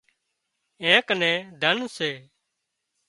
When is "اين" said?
0.81-0.95